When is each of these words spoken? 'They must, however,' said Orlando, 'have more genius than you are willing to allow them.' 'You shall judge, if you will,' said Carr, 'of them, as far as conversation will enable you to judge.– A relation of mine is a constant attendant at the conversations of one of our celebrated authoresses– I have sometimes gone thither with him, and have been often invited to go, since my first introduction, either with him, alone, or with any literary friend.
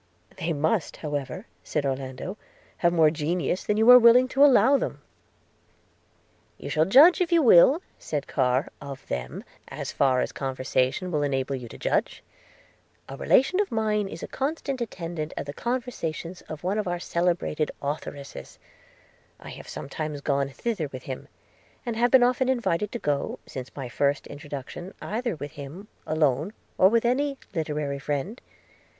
'They 0.37 0.51
must, 0.51 0.97
however,' 1.05 1.45
said 1.63 1.85
Orlando, 1.85 2.35
'have 2.77 2.91
more 2.91 3.11
genius 3.11 3.63
than 3.63 3.77
you 3.77 3.87
are 3.91 3.99
willing 3.99 4.27
to 4.29 4.43
allow 4.43 4.75
them.' 4.75 5.03
'You 6.57 6.69
shall 6.71 6.85
judge, 6.85 7.21
if 7.21 7.31
you 7.31 7.43
will,' 7.43 7.83
said 7.99 8.25
Carr, 8.25 8.69
'of 8.81 9.05
them, 9.09 9.43
as 9.67 9.91
far 9.91 10.19
as 10.21 10.31
conversation 10.31 11.11
will 11.11 11.21
enable 11.21 11.53
you 11.55 11.67
to 11.67 11.77
judge.– 11.77 12.23
A 13.09 13.15
relation 13.15 13.59
of 13.59 13.71
mine 13.71 14.07
is 14.07 14.23
a 14.23 14.27
constant 14.27 14.81
attendant 14.81 15.35
at 15.37 15.45
the 15.45 15.53
conversations 15.53 16.41
of 16.49 16.63
one 16.63 16.79
of 16.79 16.87
our 16.87 16.99
celebrated 16.99 17.69
authoresses– 17.79 18.57
I 19.39 19.49
have 19.49 19.69
sometimes 19.69 20.21
gone 20.21 20.49
thither 20.49 20.87
with 20.91 21.03
him, 21.03 21.27
and 21.85 21.95
have 21.95 22.09
been 22.09 22.23
often 22.23 22.49
invited 22.49 22.91
to 22.93 22.97
go, 22.97 23.37
since 23.45 23.69
my 23.75 23.87
first 23.87 24.25
introduction, 24.25 24.95
either 24.99 25.35
with 25.35 25.51
him, 25.51 25.89
alone, 26.07 26.53
or 26.79 26.89
with 26.89 27.05
any 27.05 27.37
literary 27.53 27.99
friend. 27.99 28.41